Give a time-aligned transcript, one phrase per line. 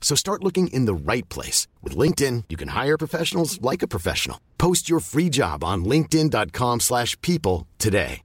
[0.00, 1.68] So start looking in the right place.
[1.82, 4.40] With LinkedIn, you can hire professionals like a professional.
[4.58, 8.22] Post your free job on linkedin.com slash people today.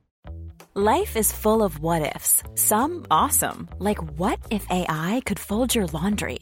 [0.77, 2.43] Life is full of what-ifs.
[2.55, 6.39] Some awesome, like what if AI could fold your laundry?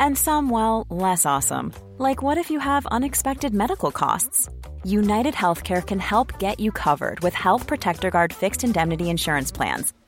[0.00, 4.48] And some, well, less awesome, like what if you have unexpected medical costs?
[4.84, 9.92] United Healthcare can help get you covered with Health Protector Guard fixed indemnity insurance plans.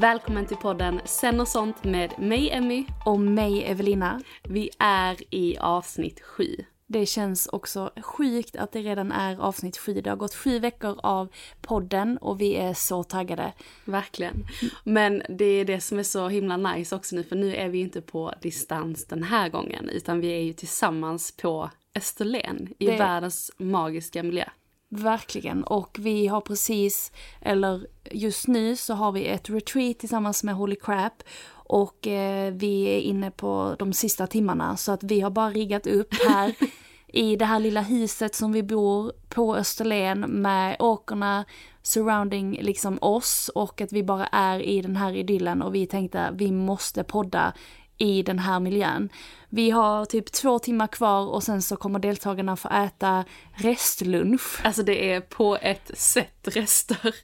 [0.00, 2.84] Välkommen till podden Sen och sånt med mig Emmy.
[3.06, 4.20] Och mig Evelina.
[4.48, 6.56] Vi är i avsnitt sju.
[6.86, 10.00] Det känns också sjukt att det redan är avsnitt sju.
[10.00, 11.28] Det har gått sju veckor av
[11.60, 13.52] podden och vi är så taggade.
[13.84, 14.46] Verkligen.
[14.84, 17.80] Men det är det som är så himla nice också nu för nu är vi
[17.80, 22.96] inte på distans den här gången utan vi är ju tillsammans på Österlen i Det-
[22.96, 24.44] världens magiska miljö.
[24.92, 25.64] Verkligen.
[25.64, 30.76] Och vi har precis, eller just nu så har vi ett retreat tillsammans med Holy
[30.76, 31.22] Crap.
[31.52, 35.86] Och eh, vi är inne på de sista timmarna så att vi har bara riggat
[35.86, 36.54] upp här
[37.06, 41.44] i det här lilla huset som vi bor på Österlen med åkerna
[41.82, 46.22] surrounding liksom oss och att vi bara är i den här idyllen och vi tänkte
[46.22, 47.52] att vi måste podda
[47.98, 49.08] i den här miljön.
[49.52, 53.24] Vi har typ två timmar kvar och sen så kommer deltagarna få äta
[53.54, 54.60] restlunch.
[54.64, 57.14] Alltså det är på ett sätt rester.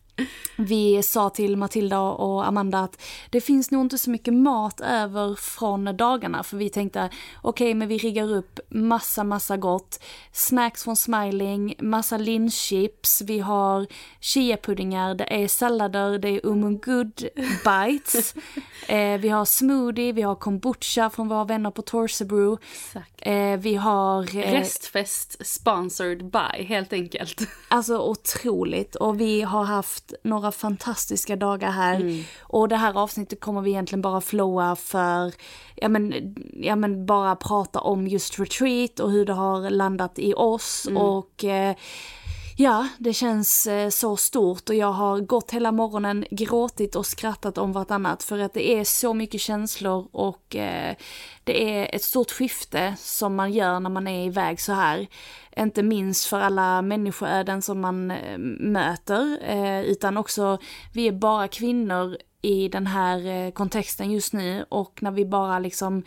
[0.57, 5.35] Vi sa till Matilda och Amanda att det finns nog inte så mycket mat över
[5.35, 7.11] från dagarna för vi tänkte
[7.43, 10.01] okej men vi riggar upp massa massa gott.
[10.33, 13.87] Snacks från Smiling, massa linschips, vi har
[14.21, 17.29] chiapuddingar, det är sallader, det är umungud
[17.65, 18.35] bites.
[18.89, 22.16] eh, vi har smoothie, vi har kombucha från våra vänner på Torsebrew.
[22.73, 23.13] Exakt.
[23.17, 24.37] Eh, vi har...
[24.37, 27.41] Eh, Restfest sponsored by helt enkelt.
[27.69, 32.25] Alltså otroligt och vi har haft några fantastiska dagar här.
[32.41, 35.35] Och det här avsnittet kommer vi egentligen bara flowa för,
[35.75, 40.35] ja men, ja men bara prata om just retreat och hur det har landat i
[40.35, 41.77] oss och eh,
[42.59, 47.59] Ja, det känns eh, så stort och jag har gått hela morgonen, gråtit och skrattat
[47.59, 50.97] om vartannat för att det är så mycket känslor och eh,
[51.45, 55.07] det är ett stort skifte som man gör när man är iväg så här.
[55.57, 60.59] Inte minst för alla människoöden som man eh, möter, eh, utan också
[60.95, 65.59] vi är bara kvinnor i den här eh, kontexten just nu och när vi bara
[65.59, 66.03] liksom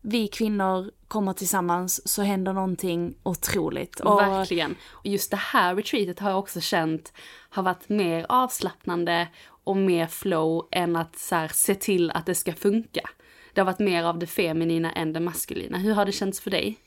[0.00, 4.00] vi kvinnor kommer tillsammans så händer någonting otroligt.
[4.00, 4.76] Och Verkligen.
[4.90, 7.12] Och just det här retreatet har jag också känt
[7.50, 9.28] har varit mer avslappnande
[9.64, 13.10] och mer flow än att så här, se till att det ska funka.
[13.52, 15.78] Det har varit mer av det feminina än det maskulina.
[15.78, 16.78] Hur har det känts för dig?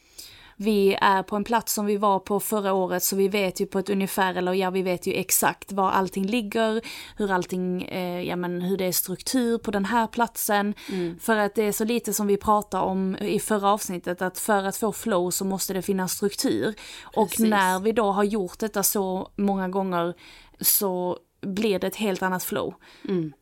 [0.58, 3.66] Vi är på en plats som vi var på förra året så vi vet ju
[3.66, 6.82] på ett ungefär, eller ja vi vet ju exakt var allting ligger,
[7.18, 10.74] hur allting, eh, ja men hur det är struktur på den här platsen.
[11.20, 14.64] För att det är så lite som vi pratade om i förra avsnittet, att för
[14.64, 16.76] att få flow så måste det finnas struktur.
[17.04, 17.50] Och Precis.
[17.50, 20.14] när vi då har gjort detta så många gånger
[20.62, 22.74] så blir det ett helt annat flow.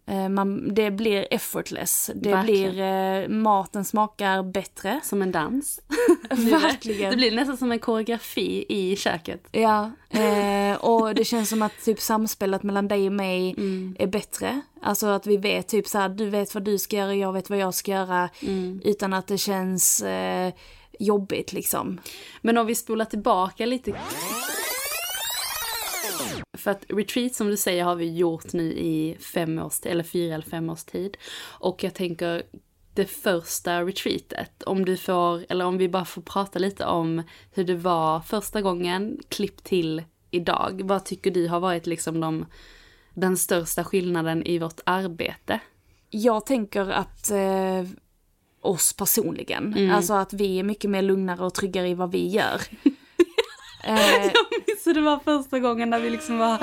[0.08, 2.72] Eh, man, det blir effortless, det Verkligen.
[2.74, 2.84] blir,
[3.24, 5.00] eh, maten smakar bättre.
[5.04, 5.80] Som en dans?
[6.30, 7.12] Verkligen.
[7.12, 9.48] Det blir nästan som en koreografi i köket.
[9.52, 13.96] Ja, eh, och det känns som att typ samspelet mellan dig och mig Mm.
[14.00, 14.62] är bättre.
[14.82, 17.50] Alltså att vi vet typ så här, du vet vad du ska göra, jag vet
[17.50, 18.30] vad jag ska göra.
[18.42, 18.82] Mm.
[18.84, 20.54] Utan att det känns eh,
[21.00, 22.00] jobbigt liksom.
[22.42, 23.92] Men om vi spolar tillbaka lite.
[26.58, 30.34] För att retreat som du säger har vi gjort nu i fem års eller fyra
[30.34, 31.18] eller fem års tid.
[31.60, 32.44] Och jag tänker
[32.94, 37.64] det första retreatet, om du får, eller om vi bara får prata lite om hur
[37.64, 40.82] det var första gången, klipp till idag.
[40.84, 42.46] Vad tycker du har varit liksom de,
[43.14, 45.60] den största skillnaden i vårt arbete?
[46.10, 47.90] Jag tänker att eh,
[48.62, 49.92] oss personligen, mm.
[49.92, 52.62] alltså att vi är mycket mer lugnare och tryggare i vad vi gör.
[53.84, 54.34] Eh, jag
[54.68, 56.58] minns det var första gången när vi liksom var...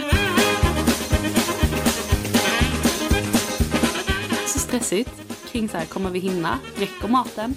[4.47, 5.11] Så stressigt
[5.53, 6.59] kring så här, kommer vi hinna?
[6.77, 7.55] Räcker maten?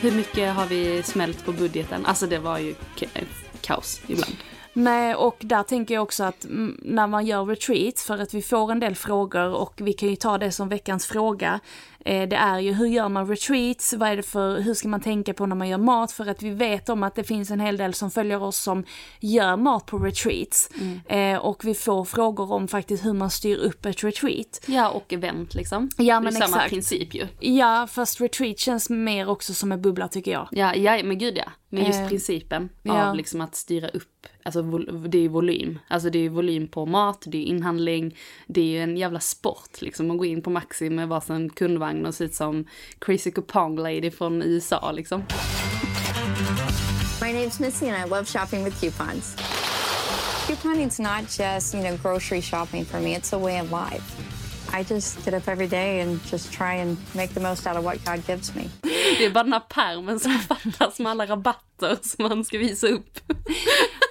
[0.00, 2.06] Hur mycket har vi smält på budgeten?
[2.06, 2.74] Alltså det var ju
[3.60, 4.36] kaos ibland.
[4.76, 6.46] Nej, och där tänker jag också att
[6.82, 10.16] när man gör retreat, för att vi får en del frågor och vi kan ju
[10.16, 11.60] ta det som veckans fråga,
[12.04, 15.34] det är ju hur gör man retreats, vad är det för, hur ska man tänka
[15.34, 17.76] på när man gör mat för att vi vet om att det finns en hel
[17.76, 18.84] del som följer oss som
[19.20, 20.70] gör mat på retreats.
[20.80, 21.34] Mm.
[21.34, 24.60] Eh, och vi får frågor om faktiskt hur man styr upp ett retreat.
[24.66, 25.90] Ja och event liksom.
[25.96, 26.52] Ja men det är exakt.
[26.52, 27.26] samma princip ju.
[27.40, 30.48] Ja fast retreat känns mer också som en bubbla tycker jag.
[30.50, 31.52] Ja, ja men gud ja.
[31.74, 33.08] Men just eh, principen ja.
[33.08, 35.78] av liksom att styra upp, alltså det är ju volym.
[35.88, 38.16] Alltså det är ju volym på mat, det är inhandling,
[38.46, 41.93] det är ju en jävla sport liksom att gå in på Maxi med varsin kundvagn
[42.06, 42.64] och se ut som
[42.98, 45.24] Crazy Coupon Lady från USA liksom.
[47.20, 49.36] My name's Missy and I love shopping with coupons.
[50.46, 54.34] Couponing's not just, you know, grocery shopping for me, it's a way of life.
[54.74, 57.84] I just get up every day and just try and make the most out of
[57.84, 58.68] what God gives me.
[59.18, 62.86] Det är bara den här pärmen som fattas med alla rabatter som man ska visa
[62.86, 63.20] upp.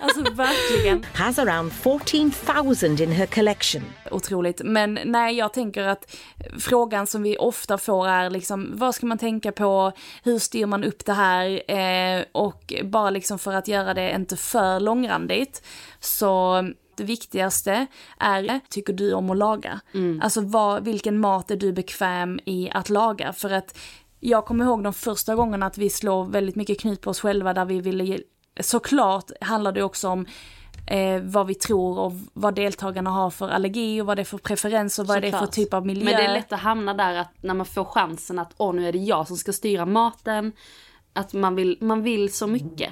[0.01, 1.05] Alltså verkligen.
[1.13, 3.81] Has around 14,000 in her collection.
[4.11, 4.61] Otroligt.
[4.63, 6.15] Men nej, jag tänker att
[6.59, 9.91] frågan som vi ofta får är liksom, vad ska man tänka på?
[10.23, 11.71] Hur styr man upp det här?
[11.71, 15.63] Eh, och bara liksom för att göra det inte för långrandigt
[15.99, 16.63] så
[16.95, 17.87] det viktigaste
[18.19, 19.79] är, tycker du om att laga?
[19.93, 20.21] Mm.
[20.23, 23.33] Alltså vad, vilken mat är du bekväm i att laga?
[23.33, 23.77] För att
[24.19, 27.53] jag kommer ihåg de första gångerna att vi slår väldigt mycket knut på oss själva
[27.53, 28.19] där vi ville,
[28.59, 30.25] såklart handlar det också om
[30.88, 34.38] eh, vad vi tror och vad deltagarna har för allergi och vad det är för
[34.38, 36.05] preferenser och vad det är för typ av miljö.
[36.05, 38.88] Men det är lätt att hamna där att när man får chansen att åh nu
[38.88, 40.51] är det jag som ska styra maten,
[41.13, 42.89] att man vill, man vill så mycket.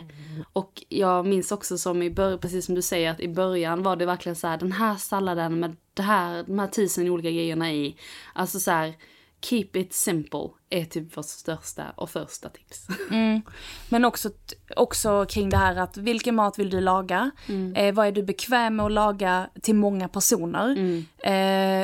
[0.54, 3.96] Och jag minns också som i början, precis som du säger, att i början var
[3.96, 7.72] det verkligen så här, den här salladen med det här, de här tusen olika grejerna
[7.72, 7.96] i.
[8.34, 8.94] Alltså så här,
[9.42, 12.88] keep it simple är typ vårt största och första tips.
[13.12, 13.42] Mm.
[13.90, 14.30] Men också,
[14.76, 17.32] också kring det här att vilken mat vill du laga?
[17.48, 17.76] Mm.
[17.76, 20.72] Eh, vad är du bekväm med att laga till många personer?
[20.72, 21.06] Mm.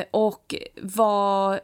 [0.00, 1.60] Eh, och vad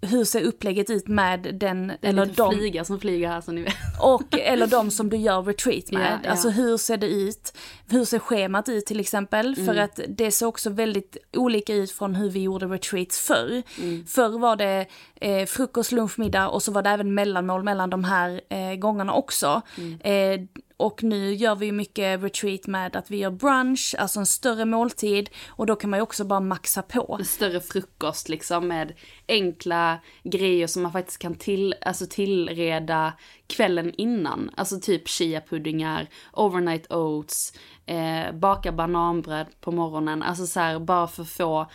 [0.00, 2.52] hur ser upplägget ut med den eller de...
[2.52, 3.74] flyga som flyger här som ni vet.
[4.02, 6.20] Och, eller de som du gör retreat med.
[6.24, 6.30] Ja.
[6.30, 7.52] Alltså hur ser det ut?
[7.88, 9.54] Hur ser schemat ut till exempel?
[9.54, 9.66] Mm.
[9.66, 13.62] För att det ser också väldigt olika ut från hur vi gjorde retreats förr.
[13.78, 14.06] Mm.
[14.06, 14.86] Förr var det
[15.20, 19.12] eh, frukost, lunch, middag och så var det även mellanmål mellan de här eh, gångerna
[19.12, 19.62] också.
[19.78, 20.00] Mm.
[20.00, 20.46] Eh,
[20.80, 25.30] och nu gör vi mycket retreat med att vi gör brunch, alltså en större måltid.
[25.48, 27.16] Och då kan man ju också bara maxa på.
[27.18, 28.92] En större frukost liksom med
[29.28, 33.12] enkla grejer som man faktiskt kan till, alltså tillreda
[33.46, 34.50] kvällen innan.
[34.56, 37.52] Alltså typ chia-puddingar, overnight oats,
[37.86, 40.22] eh, baka bananbröd på morgonen.
[40.22, 41.66] Alltså så här, bara för att få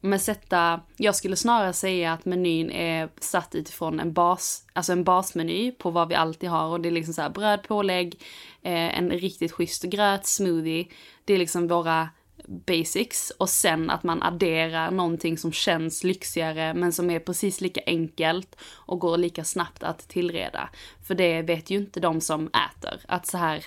[0.00, 5.04] men sätta, jag skulle snarare säga att menyn är satt utifrån en bas, alltså en
[5.04, 8.14] basmeny på vad vi alltid har och det är liksom så här bröd, pålägg,
[8.62, 10.86] eh, en riktigt schysst gröt, smoothie.
[11.24, 12.08] Det är liksom våra
[12.46, 17.80] basics och sen att man adderar någonting som känns lyxigare men som är precis lika
[17.86, 20.68] enkelt och går lika snabbt att tillreda.
[21.06, 23.64] För det vet ju inte de som äter, att så här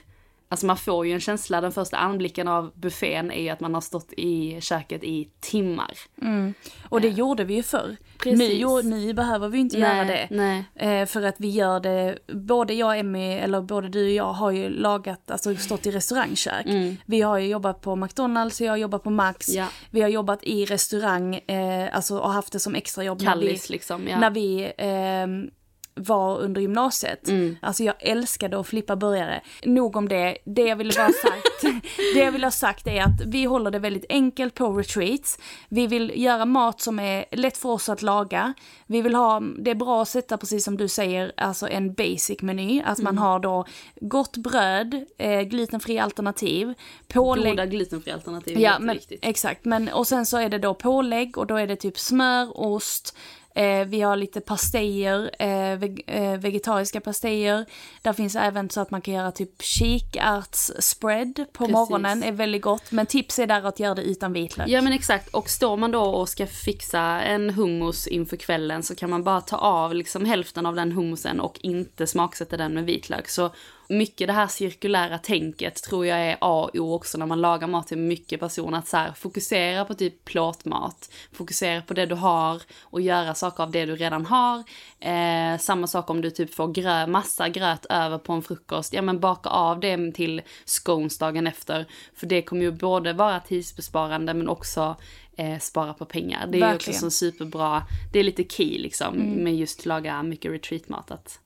[0.53, 3.73] Alltså man får ju en känsla, den första anblicken av buffén är ju att man
[3.73, 5.93] har stått i köket i timmar.
[6.21, 6.53] Mm.
[6.89, 7.13] Och det eh.
[7.13, 7.97] gjorde vi ju förr.
[8.25, 10.27] Nu, nu behöver vi inte nej, göra det.
[10.31, 10.65] Nej.
[10.75, 14.33] Eh, för att vi gör det, både jag och Emmy, eller både du och jag
[14.33, 16.65] har ju lagat, alltså stått i restaurangkök.
[16.65, 16.97] Mm.
[17.05, 19.49] Vi har ju jobbat på McDonalds, jag har jobbat på Max.
[19.49, 19.67] Ja.
[19.91, 23.21] Vi har jobbat i restaurang, eh, alltså och haft det som extrajobb.
[23.21, 24.19] Kallis när vi, liksom, ja.
[24.19, 25.53] När vi eh,
[25.95, 27.27] var under gymnasiet.
[27.27, 27.57] Mm.
[27.61, 29.41] Alltså jag älskade att flippa burgare.
[29.63, 31.63] Nog om det, det jag ville bara sagt,
[32.13, 35.39] det jag vill ha sagt är att vi håller det väldigt enkelt på retreats.
[35.69, 38.53] Vi vill göra mat som är lätt för oss att laga.
[38.87, 42.41] Vi vill ha, det är bra att sätta precis som du säger, alltså en basic
[42.41, 42.81] meny.
[42.81, 43.15] Att mm.
[43.15, 43.65] man har då
[44.01, 46.73] gott bröd, eh, glutenfria alternativ,
[47.07, 47.51] pålägg.
[47.51, 51.47] Goda glutenfria alternativ, ja, men, Exakt, men och sen så är det då pålägg och
[51.47, 53.17] då är det typ smör, ost,
[53.55, 57.65] Eh, vi har lite pastejer, eh, veg eh, vegetariska pastejer.
[58.01, 61.73] Där finns även så att man kan göra typ kikärtsspread på Precis.
[61.73, 62.91] morgonen, är väldigt gott.
[62.91, 64.67] Men tips är där att göra det utan vitlök.
[64.67, 68.95] Ja men exakt, och står man då och ska fixa en hummus inför kvällen så
[68.95, 72.85] kan man bara ta av liksom hälften av den hummusen och inte smaksätta den med
[72.85, 73.29] vitlök.
[73.29, 73.51] Så
[73.89, 77.67] mycket det här cirkulära tänket tror jag är A och O också när man lagar
[77.67, 78.77] mat till mycket personer.
[78.77, 83.63] Att så här, fokusera på typ plåtmat, fokusera på det du har och göra saker
[83.63, 84.63] av det du redan har.
[84.99, 89.01] Eh, samma sak om du typ får grö, massa gröt över på en frukost, ja
[89.01, 91.85] men baka av det till scones dagen efter.
[92.15, 94.95] För det kommer ju både vara tidsbesparande men också
[95.37, 96.47] eh, spara på pengar.
[96.47, 96.99] Det är ju också Verkligen.
[96.99, 101.11] så superbra, det är lite key liksom med just laga mycket retreatmat.
[101.11, 101.39] Att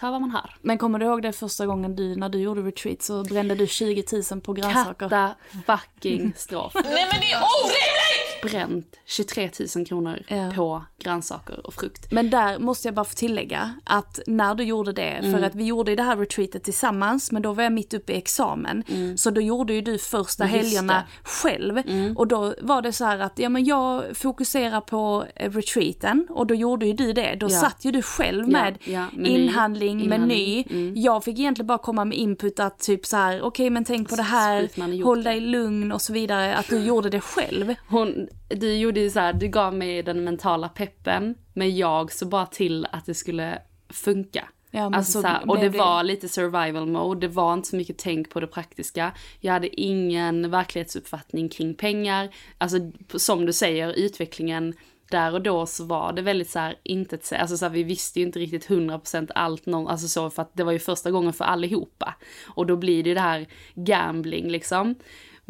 [0.00, 0.54] ta vad man har.
[0.62, 3.66] Men kommer du ihåg det första gången du, när du gjorde retreat så brände du
[3.66, 5.08] 20 000 på grönsaker?
[5.08, 5.34] Katta
[5.66, 6.74] fucking strof.
[6.74, 8.29] Nej men det är orimligt!
[8.42, 10.52] Bränt 23 000 kronor Ja.
[10.56, 12.12] på grönsaker och frukt.
[12.12, 15.32] Men där måste jag bara få tillägga att när du gjorde det, Mm.
[15.32, 18.16] för att vi gjorde det här retreatet tillsammans, men då var jag mitt uppe i
[18.16, 18.84] examen.
[19.16, 20.56] Så då gjorde ju du första Mm.
[20.56, 20.98] Just helgerna det.
[20.98, 21.84] Mm.
[21.84, 22.16] själv.
[22.18, 26.46] Och då var det så här att, ja men jag fokuserar på eh, retreaten och
[26.46, 27.34] då gjorde ju du det.
[27.34, 27.60] Då Ja.
[27.60, 30.64] satt ju du själv med ja, meny, inhandling, meny.
[30.70, 30.92] mm.
[30.96, 34.16] Jag fick egentligen bara komma med input att typ så här, okej men tänk på
[34.16, 36.56] det här, håll dig lugn och så vidare.
[36.56, 37.74] Att du gjorde det själv.
[37.88, 42.26] Hon, du gjorde ju så här, du gav mig den mentala peppen, men jag så
[42.26, 44.48] bara till att det skulle funka.
[44.70, 47.76] Ja, alltså, så här, och det det- var lite survival mode, det var inte så
[47.76, 49.12] mycket tänk på det praktiska.
[49.40, 52.28] Jag hade ingen verklighetsuppfattning kring pengar.
[52.58, 52.78] Alltså
[53.16, 54.74] som du säger, utvecklingen
[55.10, 58.20] där och då så var det väldigt så här inte alltså så här, vi visste
[58.20, 61.32] ju inte riktigt 100% allt någon, alltså så för att det var ju första gången
[61.32, 62.14] för allihopa.
[62.46, 64.94] Och då blir det ju det här gambling liksom.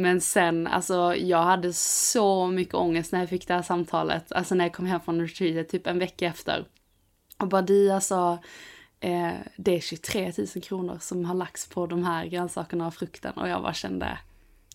[0.00, 4.54] Men sen, alltså jag hade så mycket ångest när jag fick det här samtalet, alltså
[4.54, 6.64] när jag kom hem från retreatet typ en vecka efter.
[7.38, 8.38] Och bara di alltså,
[9.00, 13.32] eh, det är 23 000 kronor som har lagts på de här grönsakerna och frukten
[13.32, 14.18] och jag bara kände,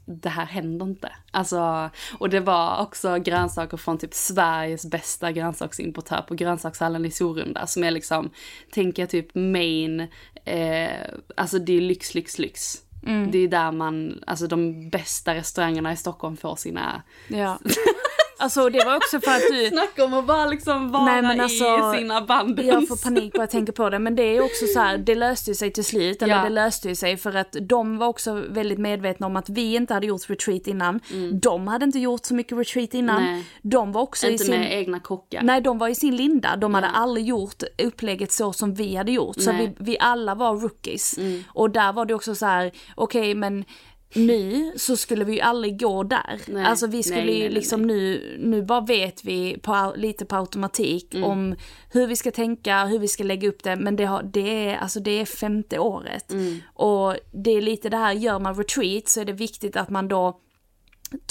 [0.05, 1.12] det här händer inte.
[1.32, 7.67] Alltså, och det var också grönsaker från typ Sveriges bästa grönsaksimportör på grönsakshallen i Sorunda
[7.67, 8.29] som är liksom,
[8.72, 10.08] tänker jag typ main,
[10.46, 10.89] eh,
[11.38, 12.85] alltså det är lyx, lyx, lyx.
[13.32, 17.60] Det är där man, alltså de bästa restaurangerna i Stockholm får sina Ja.
[18.38, 19.68] Alltså det var också för att du...
[19.72, 22.60] Snacka om att bara liksom vara Nej, alltså, i sina band.
[22.60, 25.15] Jag får panik bara jag tänker på det, men det är också så här, det
[25.15, 26.44] löste ju sig till slut, eller Ja.
[26.44, 29.94] det löste ju sig för att de var också väldigt medvetna om att vi inte
[29.94, 31.00] hade gjort retreat innan.
[31.42, 33.18] De hade inte gjort så mycket retreat innan.
[33.24, 33.34] Mm.
[33.34, 33.46] Nej.
[33.62, 34.60] De var också i Inte sin...
[34.60, 35.42] med egna kockar.
[35.42, 36.56] Nej, de var i sin linda.
[36.56, 39.42] De hade aldrig gjort upplägget så som vi hade gjort.
[39.42, 41.18] Så vi, vi alla var rookies.
[41.18, 41.44] Mm.
[41.48, 43.65] Och där var det också så här, okej men
[44.14, 46.42] nu så skulle vi ju aldrig gå där.
[46.48, 46.66] Nej.
[46.66, 50.26] Alltså vi skulle Nej, ju nej, nej, liksom nu, nu bara vet vi på, lite
[50.26, 51.30] på automatik Mm.
[51.30, 51.56] om
[51.92, 53.76] hur vi ska tänka, hur vi ska lägga upp det.
[53.76, 56.32] Men det, har, det, är, alltså det är femte året.
[56.32, 56.60] Mm.
[56.74, 60.08] Och det är lite det här, gör man retreat så är det viktigt att man
[60.08, 60.40] då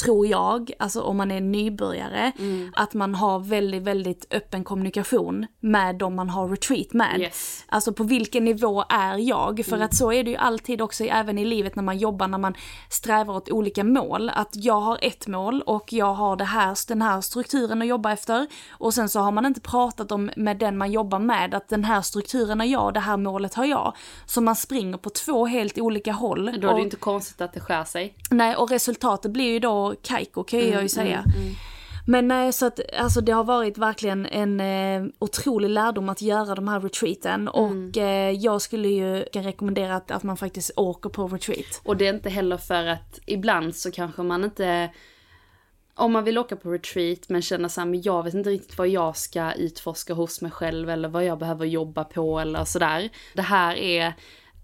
[0.05, 2.73] tror jag, alltså om man är nybörjare, Mm.
[2.77, 7.21] att man har väldigt, väldigt öppen kommunikation med de man har retreat med.
[7.21, 7.65] Yes.
[7.69, 9.65] Alltså på vilken nivå är jag?
[9.67, 12.39] För att så är det ju alltid också även i livet när man jobbar, när
[12.39, 12.55] man
[12.91, 14.31] strävar åt olika mål.
[14.35, 18.13] Att jag har ett mål och jag har det här, den här strukturen att jobba
[18.13, 18.47] efter.
[18.71, 21.85] Och sen så har man inte pratat om med den man jobbar med att den
[21.85, 23.93] här strukturen har jag, det här målet har jag.
[24.27, 26.45] Så man springer på två helt olika håll.
[26.45, 28.15] Då är det Och- inte konstigt att det skär sig.
[28.31, 31.25] Nej, och resultatet blir ju då kajko kan Mm, jag ju säga.
[32.07, 36.55] Men nej, så att alltså det har varit verkligen en eh, otrolig lärdom att göra
[36.55, 37.49] de här retreaten Mm.
[37.49, 41.81] och eh, jag skulle ju rekommendera att, att man faktiskt åker på retreat.
[41.85, 44.91] Och det är inte heller för att ibland så kanske man inte
[45.97, 48.79] om man vill åka på retreat men känner så här, men jag vet inte riktigt
[48.79, 53.09] vad jag ska utforska hos mig själv eller vad jag behöver jobba på eller sådär.
[53.35, 54.15] Det här är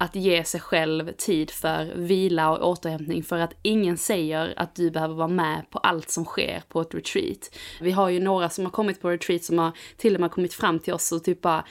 [0.01, 4.91] att ge sig själv tid för vila och återhämtning för att ingen säger att du
[4.91, 7.51] behöver vara med på allt som sker på ett retreat.
[7.81, 10.55] Vi har ju några som har kommit på retreat som har till och med kommit
[10.55, 11.65] fram till oss och typ bara,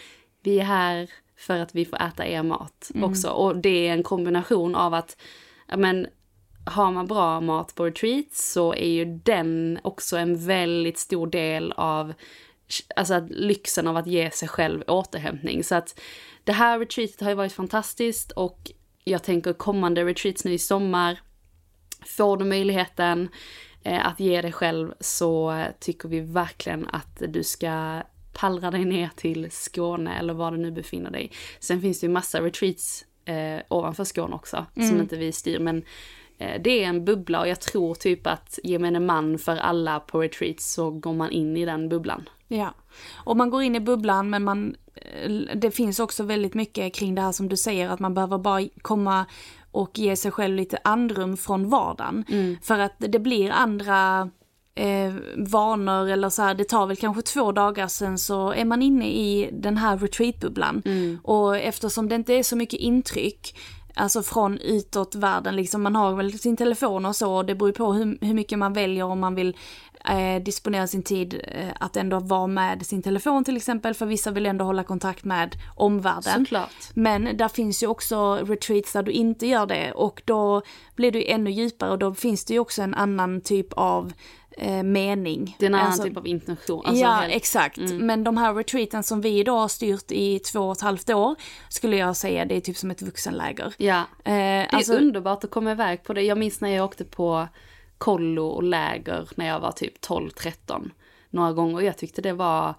[0.43, 3.29] vi är här för att vi får äta er mat också.
[3.29, 5.17] Och det är en kombination av att,
[5.77, 6.07] men
[6.65, 11.71] har man bra mat på retreat så är ju den också en väldigt stor del
[11.71, 12.13] av
[12.95, 15.63] alltså att lyxen av att ge sig själv återhämtning.
[15.63, 15.99] Så att
[16.43, 18.71] det här retreatet har ju varit fantastiskt och
[19.03, 21.19] jag tänker kommande retreats nu i sommar,
[22.05, 23.29] får du möjligheten
[23.83, 28.01] eh, att ge dig själv så tycker vi verkligen att du ska
[28.33, 31.31] pallra dig ner till Skåne eller var du nu befinner dig.
[31.59, 35.83] Sen finns det ju massa retreats eh, ovanför Skåne också som inte vi styr men
[36.37, 40.21] eh, det är en bubbla och jag tror typ att gemene man för alla på
[40.21, 42.29] retreats så går man in i den bubblan.
[42.51, 42.73] Ja,
[43.15, 47.15] och man går in i bubblan men man, eh, det finns också väldigt mycket kring
[47.15, 49.25] det här som du säger att man behöver bara komma
[49.71, 52.25] och ge sig själv lite andrum från vardagen.
[52.29, 52.57] Mm.
[52.61, 54.29] För att det blir andra
[54.75, 58.81] eh, vanor eller så här, det tar väl kanske två dagar sen så är man
[58.81, 60.81] inne i den här retreatbubblan.
[60.85, 61.19] Mm.
[61.23, 63.55] Och eftersom det inte är så mycket intryck
[63.99, 67.71] Alltså från utåt världen, liksom man har väl sin telefon och så, och det beror
[67.71, 69.57] på hur, hur mycket man väljer om man vill
[70.05, 74.31] eh, disponera sin tid eh, att ändå vara med sin telefon till exempel, för vissa
[74.31, 76.45] vill ändå hålla kontakt med omvärlden.
[76.45, 76.71] Såklart.
[76.93, 80.61] Men där finns ju också retreats där du inte gör det och då
[80.95, 84.13] blir det ju ännu djupare och då finns det ju också en annan typ av
[84.59, 85.55] eh, mening.
[85.59, 86.85] Det är en annan Alltså- typ av intention.
[86.85, 87.77] Alltså ja, helt- exakt.
[87.77, 91.35] Men de här retreaten som vi idag har styrt i två och ett halvt år,
[91.69, 93.73] skulle jag säga, det är typ som ett vuxenläger.
[93.77, 93.99] Ja.
[93.99, 96.21] Eh, Det är alltså, underbart att komma iväg på det.
[96.21, 97.47] Jag minns när jag åkte på
[97.97, 100.89] kollo och läger när jag var typ 12-13
[101.29, 101.81] några gånger.
[101.81, 102.73] Jag tyckte det var,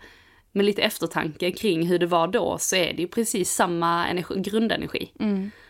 [0.53, 4.35] med lite eftertanke kring hur det var då, så är det ju precis samma energi,
[4.37, 5.13] grundenergi.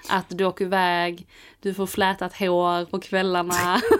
[0.09, 1.27] Att du åker iväg,
[1.61, 3.81] du får flätat hår på kvällarna.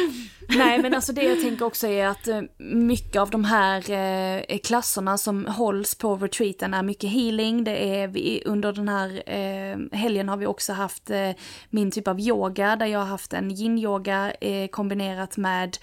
[0.56, 4.58] Nej men alltså det jag tänker också är att eh, mycket av de här eh,
[4.58, 7.64] klasserna som hålls på retreaten är mycket healing.
[7.64, 11.30] Det är vi, under den här eh, helgen har vi också haft eh,
[11.70, 15.76] min typ av yoga där jag har haft en yin-yoga eh, kombinerat med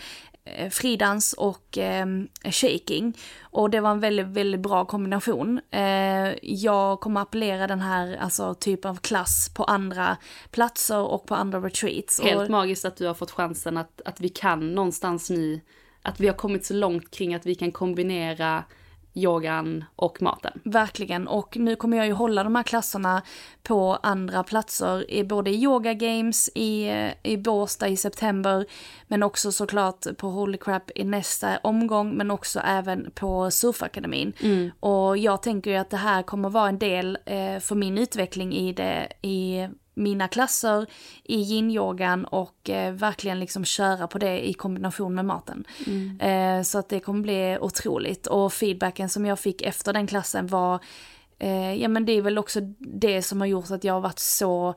[0.56, 2.06] Eh, fridans och eh,
[2.44, 3.18] shaking.
[3.42, 5.62] Och det var en väldigt, väldigt bra kombination.
[5.72, 10.18] Eh, jag kommer appellera den här alltså, typ av klass på andra
[10.52, 12.22] platser och på andra retreats.
[12.22, 15.62] Helt och, magiskt att du har fått chansen att, att vi kan någonstans nu,
[16.02, 18.64] att vi har kommit så långt kring att vi kan kombinera
[19.24, 20.60] yogan och maten.
[20.64, 23.22] Verkligen, och nu kommer jag ju hålla de här klasserna
[23.64, 26.92] på andra platser, i både i Yoga Games i,
[27.24, 28.66] i Båstad i september,
[29.08, 34.34] men också såklart på Holy Crap i nästa omgång, men också även på Surfakademin.
[34.80, 38.54] Och jag tänker ju att det här kommer vara en del eh, för min utveckling
[38.54, 39.68] i det, i
[39.98, 40.86] mina klasser
[41.24, 45.66] i yin-yogan och eh, verkligen liksom köra på det i kombination med maten.
[46.20, 48.28] Eh, så att det kommer bli otroligt.
[48.28, 50.80] Och feedbacken som jag fick efter den klassen var,
[51.40, 54.20] eh, ja men det är väl också det som har gjort att jag har varit
[54.20, 54.74] så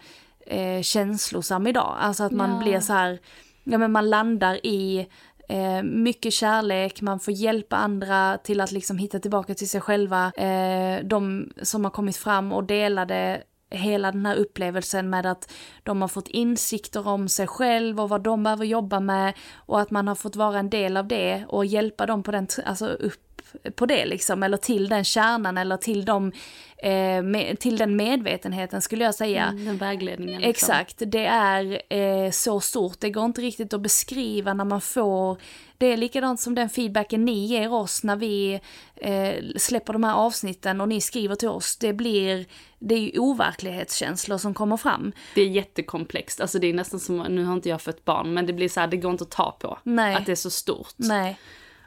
[0.46, 1.96] eh, känslosam idag.
[2.00, 2.58] Alltså att man Ja.
[2.62, 3.18] blir så här,
[3.64, 5.08] ja men man landar i
[5.48, 10.32] Eh, mycket kärlek, man får hjälpa andra till att liksom hitta tillbaka till sig själva.
[10.36, 15.52] Eh, de som har kommit fram och delade hela den här upplevelsen med att
[15.82, 19.90] de har fått insikter om sig själv och vad de behöver jobba med och att
[19.90, 23.29] man har fått vara en del av det och hjälpa dem på den, alltså upp
[23.74, 26.32] på det liksom, eller till den kärnan eller till, de,
[26.78, 29.54] eh, med, till den medvetenheten skulle jag säga.
[29.56, 30.40] Den vägledningen.
[30.40, 30.50] liksom.
[30.50, 33.00] Exakt, det är eh, så stort.
[33.00, 35.38] Det går inte riktigt att beskriva när man får,
[35.78, 38.60] det är likadant som den feedbacken ni ger oss när vi
[38.96, 41.76] eh, släpper de här avsnitten och ni skriver till oss.
[41.76, 42.46] Det blir,
[42.78, 45.12] det är ju overklighetskänslor som kommer fram.
[45.34, 46.40] Det är jättekomplext.
[46.40, 48.80] Alltså det är nästan som, nu har inte jag fött barn, men det blir så
[48.80, 49.78] här, det går inte att ta på.
[49.82, 50.14] Nej.
[50.14, 50.94] Att det är så stort.
[50.96, 51.38] Nej.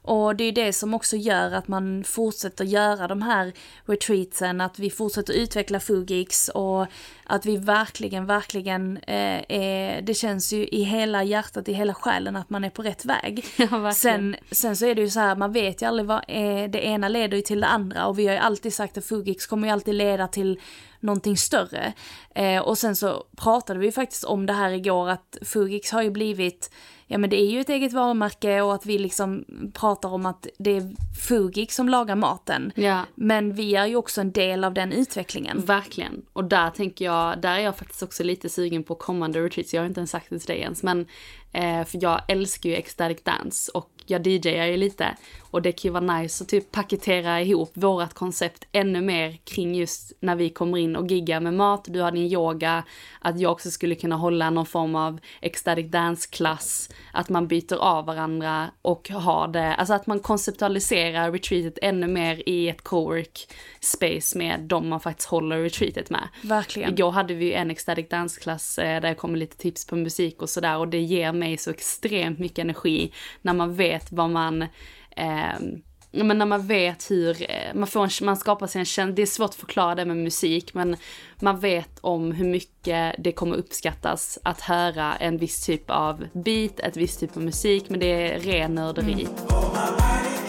[0.04, 3.54] Och det är det som också gör att man fortsätter göra de här
[3.86, 6.88] retreatsen, att vi fortsätter utveckla Fugix och
[7.24, 12.36] att vi verkligen, verkligen, eh, är, det känns ju i hela hjärtat, i hela själen
[12.36, 13.46] att man är på rätt väg.
[13.72, 16.70] Ja, sen, sen så är det ju så här, man vet ju aldrig vad, eh,
[16.70, 19.48] det ena leder ju till det andra och vi har ju alltid sagt att Fugix
[19.48, 20.60] kommer ju alltid leda till
[21.00, 21.94] någonting större.
[22.36, 26.02] Eh, och sen så pratade vi ju faktiskt om det här igår, att Fugix har
[26.02, 26.72] ju blivit
[27.14, 30.48] ja men det är ju ett eget varumärke och att vi liksom pratar om att
[30.58, 30.92] det är
[31.28, 32.72] Fugix som lagar maten.
[32.76, 33.02] Ja.
[33.16, 35.66] Men vi är ju också en del av den utvecklingen.
[35.66, 36.22] Verkligen.
[36.34, 39.74] Och där tänker jag, där är jag faktiskt också lite sugen på kommande retreats.
[39.74, 41.06] Jag har inte ens sagt det till dig ens, men
[41.52, 45.18] eh, för jag älskar ju ecstatic dance och jag DJar ju lite.
[45.54, 49.76] Och det kan ju vara nice att typ paketera ihop vårat koncept ännu mer kring
[49.76, 52.84] just när vi kommer in och giggar med mat, du har din yoga,
[53.20, 58.06] att jag också skulle kunna hålla någon form av ecstatic dance-klass, att man byter av
[58.06, 63.48] varandra och har det, alltså att man konceptualiserar retreatet ännu mer i ett cowork
[63.80, 66.28] space med de man faktiskt håller retreatet med.
[66.42, 66.94] Verkligen.
[66.94, 70.42] Igår hade vi en ecstatic dance-klass eh, där jag kom med lite tips på musik
[70.42, 74.68] och sådär och det ger mig så extremt mycket energi när man vet vad man
[75.16, 75.60] eh,
[76.12, 79.22] men när man vet hur, eh, man, får en, man skapar sig en känsla, det
[79.22, 80.96] är svårt att förklara det med musik, men
[81.40, 86.80] man vet om hur mycket det kommer uppskattas att höra en viss typ av beat,
[86.80, 89.28] ett visst typ av musik, men det är ren nörderi.
[89.50, 90.43] Mm.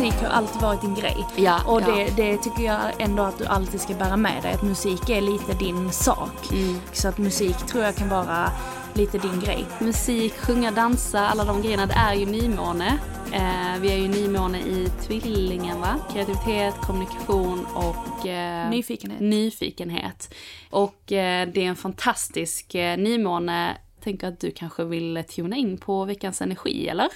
[0.00, 1.26] Musik har alltid varit din grej.
[1.36, 1.86] Ja, och ja.
[1.86, 5.20] det, det tycker jag ändå att du alltid ska bära med dig, att musik är
[5.20, 6.50] lite din sak.
[6.52, 6.80] Mm.
[6.92, 8.50] Så att musik tror jag kan vara
[8.94, 9.64] lite din grej.
[9.80, 11.86] Musik, sjunga, dansa, alla de grejerna.
[11.86, 12.98] Det är ju nymåne.
[13.32, 15.96] Eh, vi är ju nymåne i tvillingen va?
[16.12, 19.20] Kreativitet, kommunikation och eh, Nyfikenhet.
[19.20, 20.34] nyfikenhet.
[20.70, 23.78] Och eh, det är en fantastisk eh, nymåne.
[23.94, 27.08] Jag tänker att du kanske vill tuna in på veckans energi eller?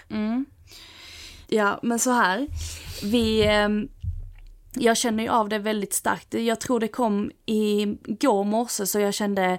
[1.50, 2.46] Ja, men så här.
[3.02, 3.46] Vi...
[3.46, 3.88] Ehm,
[4.74, 6.34] jag känner ju av det väldigt starkt.
[6.34, 9.58] Jag tror det kom i går morse så jag kände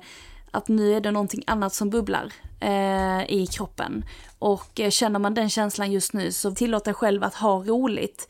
[0.52, 4.06] att nu är det någonting annat som bubblar eh, i kroppen.
[4.40, 8.28] Och eh, känner man den känslan just nu så tillåt dig själv att ha roligt.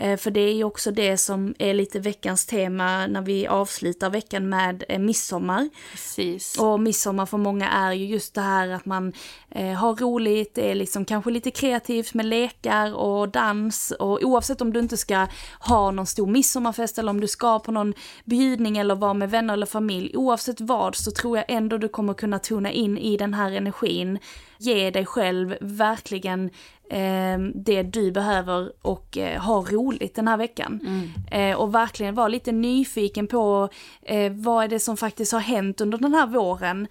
[0.00, 4.10] Eh, för det är ju också det som är lite veckans tema när vi avslutar
[4.10, 5.68] veckan med eh, midsommar.
[5.90, 6.58] Precis.
[6.58, 9.12] Och midsommar för många är ju just det här att man
[9.50, 14.60] eh, har roligt, det är liksom kanske lite kreativt med lekar och dans och oavsett
[14.60, 15.26] om du inte ska
[15.60, 19.54] ha någon stor midsommarfest eller om du ska på någon bjudning eller vara med vänner
[19.54, 23.34] eller familj, oavsett vad så tror jag ändå du kommer kunna tona in i den
[23.34, 24.18] här energin,
[24.58, 26.50] ge dig själv verkligen
[27.54, 30.80] det du behöver och eh, ha roligt den här veckan.
[31.30, 33.68] Eh, och verkligen vara lite nyfiken på
[34.02, 36.86] eh, vad är det som faktiskt har hänt under den här våren.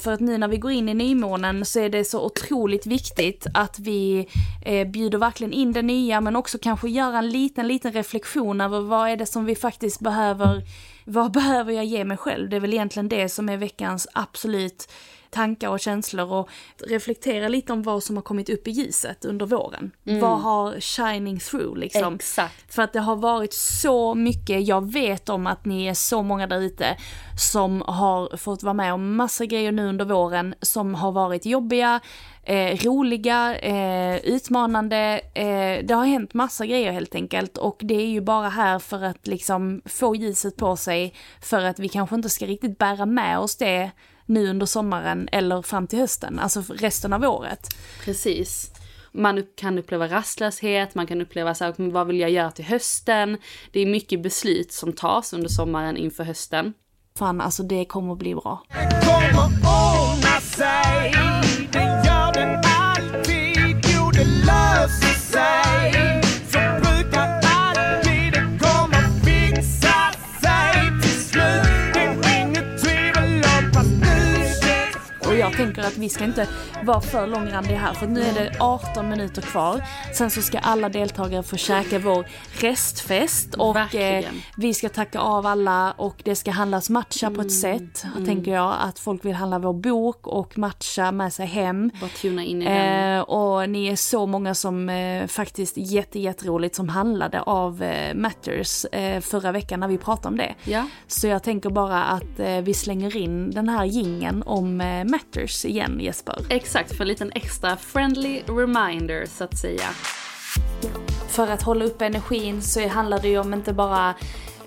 [0.00, 3.46] För att nu när vi går in i nymånen så är det så otroligt viktigt
[3.54, 4.28] att vi
[4.64, 8.80] eh, bjuder verkligen in det nya men också kanske göra en liten, liten reflektion över
[8.80, 10.62] vad är det som vi faktiskt behöver,
[11.08, 12.48] vad behöver jag ge mig själv?
[12.48, 14.88] Det är väl egentligen det som är veckans absolut
[15.30, 16.48] tankar och känslor och
[16.86, 19.90] reflektera lite om vad som har kommit upp i ljuset under våren.
[20.04, 22.14] Vad har shining through liksom.
[22.14, 22.74] Exakt.
[22.74, 26.46] För att det har varit så mycket, jag vet om att ni är så många
[26.46, 26.96] där ute
[27.38, 32.00] som har fått vara med om massa grejer nu under våren som har varit jobbiga,
[32.46, 35.20] eh, roliga, eh, utmanande.
[35.34, 39.02] Eh, det har hänt massa grejer helt enkelt och det är ju bara här för
[39.02, 43.38] att liksom få ljuset på sig för att vi kanske inte ska riktigt bära med
[43.38, 43.90] oss det
[44.26, 47.60] nu under sommaren eller fram till hösten, alltså resten av året.
[48.04, 48.70] Precis.
[49.12, 52.64] Man kan uppleva rastlöshet, man kan uppleva så här, "Men vad vill jag göra till
[52.64, 53.38] hösten?
[53.72, 56.74] Det är mycket beslut som tas under sommaren inför hösten.
[57.18, 58.62] Fan, alltså det kommer att bli bra.
[58.70, 62.05] kommer ordna sig
[75.56, 76.48] que att vi ska inte
[76.84, 79.84] vara för långrandiga här för nu är det 18 minuter kvar.
[80.14, 82.26] Sen så ska alla deltagare få käka vår
[82.60, 84.24] restfest och eh,
[84.56, 88.04] vi ska tacka av alla och det ska handlas matcha på ett sätt.
[88.26, 91.90] Tänker jag att folk vill handla vår bok och matcha med sig hem.
[92.00, 93.16] Bara tuna in i den.
[93.16, 98.14] Eh, och ni är så många som eh, faktiskt jätte, jätteroligt som handlade av eh,
[98.14, 100.54] Matters eh, förra veckan när vi pratade om det.
[100.64, 100.88] Ja.
[101.06, 106.00] Så jag tänker bara att eh, vi slänger in den här gingen om Matters igen
[106.00, 106.38] Jesper.
[106.48, 109.88] Exakt, för en liten extra friendly reminder så att säga.
[111.28, 114.14] För att hålla upp energin så handlar det ju om inte bara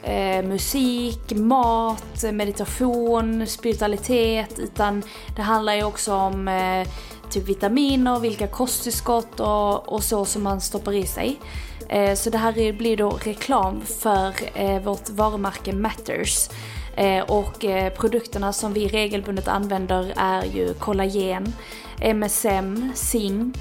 [0.04, 5.04] eh, musik, mat, meditation, spiritualitet utan
[5.36, 6.88] det handlar ju också om eh,
[7.30, 11.40] typ vitaminer, vilka kosttillskott och, och så som man stoppar i sig.
[11.90, 16.50] Eh, så det här är- blir då reklam för eh, vårt varumärke Matters.
[16.96, 21.54] Eh, och eh, produkterna som vi regelbundet använder är ju kollagen,
[22.02, 23.58] MSM, zink,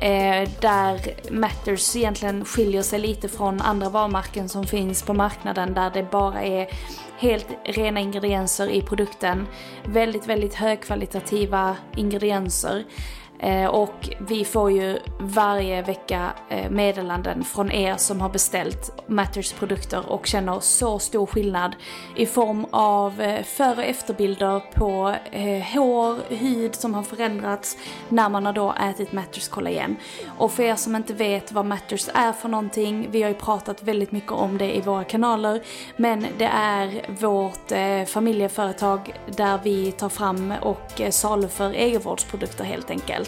[0.00, 5.90] eh, där Matters egentligen skiljer sig lite från andra varumärken som finns på marknaden där
[5.90, 6.68] det bara är
[7.18, 9.46] helt rena ingredienser i produkten.
[9.84, 12.84] Väldigt, väldigt högkvalitativa ingredienser.
[13.38, 19.52] Eh, och vi får ju varje vecka eh, meddelanden från er som har beställt Matters
[19.52, 21.76] produkter och känner så stor skillnad
[22.16, 25.14] i form av eh, före och efterbilder på
[25.74, 27.76] hår, hud som har förändrats
[28.08, 29.96] när man har då ätit Matters kollagen.
[30.38, 33.82] Och för er som inte vet vad Matters är för någonting, vi har ju pratat
[33.82, 35.62] väldigt mycket om det i våra kanaler,
[35.96, 37.72] men det är vårt
[38.08, 43.25] familjeföretag där vi tar fram och saluför egenvårdsprodukter helt enkelt.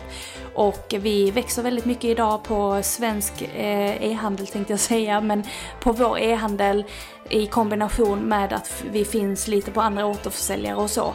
[0.54, 5.44] Och vi växer väldigt mycket idag på svensk eh, e-handel tänkte jag säga, men
[5.80, 6.84] på vår e-handel
[7.30, 11.14] i kombination med att vi finns lite på andra återförsäljare och så.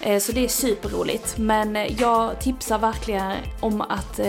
[0.00, 1.38] Eh, så det är superroligt.
[1.38, 4.20] Men eh, jag tipsar verkligen om att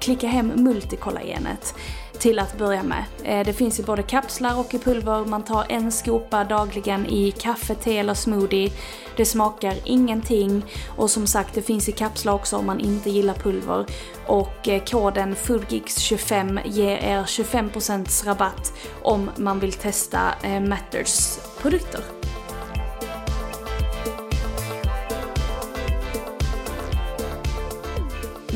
[0.00, 1.74] klicka hem multikollagenet
[2.18, 3.04] till att börja med.
[3.24, 5.24] Eh, det finns i både kapslar och i pulver.
[5.24, 8.72] Man tar en skopa dagligen i kaffe, te eller smoothie.
[9.16, 10.64] Det smakar ingenting
[10.96, 13.86] och som sagt det finns i kapslar också om man inte gillar pulver.
[14.26, 18.72] Och eh, koden FULGIX25 ger er 25% rabatt
[19.02, 22.00] om man vill testa eh, Matters produkter.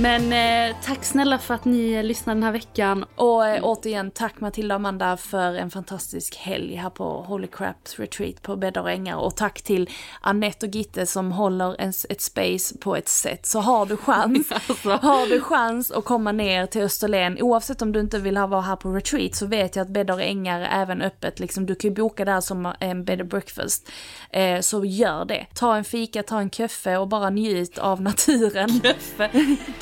[0.01, 3.05] Men eh, tack snälla för att ni lyssnade den här veckan.
[3.15, 7.99] Och eh, återigen tack Matilda och Amanda för en fantastisk helg här på Holy Craps
[7.99, 9.17] Retreat på Bäddar och Ängar.
[9.17, 13.47] Och tack till Annette och Gitte som håller en, ett space på ett sätt.
[13.47, 14.91] Så har du chans, Alltså.
[14.91, 18.61] har du chans att komma ner till Österlen, oavsett om du inte vill ha- vara
[18.63, 21.41] här på retreat så vet jag att Bäddar och Ängar är även öppet.
[21.41, 23.89] Liksom, du kan ju boka där som en bed and breakfast.
[24.31, 25.47] Eh, så gör det.
[25.55, 28.81] Ta en fika, ta en kaffe och bara njut av naturen.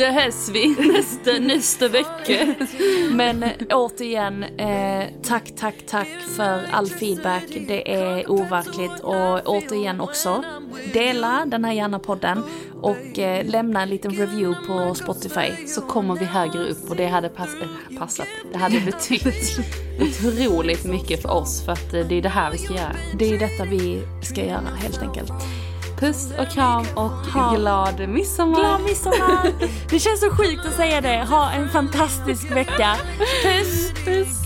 [0.06, 2.54] Det hörs vi nästa, nästa vecka.
[3.10, 7.44] Men eh, återigen, eh, tack, tack, tack för all feedback.
[7.68, 9.00] Det är overkligt.
[9.02, 10.44] Och återigen också,
[10.92, 12.42] dela den här gärna podden
[12.82, 15.66] och eh, lämna en liten review på Spotify.
[15.66, 18.28] Så kommer vi högre upp och det hade pass, äh, passat.
[18.52, 19.58] Det hade betytt
[20.00, 22.96] otroligt mycket för oss för att eh, det är det här vi ska göra.
[23.18, 25.32] Det är detta vi ska göra helt enkelt.
[26.00, 28.60] Puss och kram och Ha- glad midsommar!
[28.60, 29.52] Glad midsommar!
[29.90, 31.24] Det känns så sjukt att säga det.
[31.28, 32.96] Ha en fantastisk vecka.
[33.42, 33.92] Puss!
[34.04, 34.45] Puss!